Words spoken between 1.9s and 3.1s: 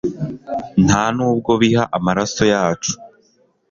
amaraso yacu